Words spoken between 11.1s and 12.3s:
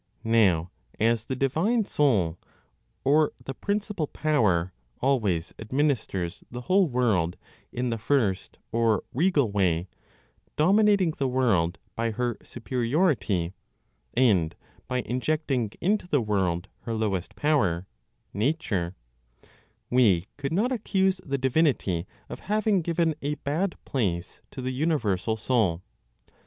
the world by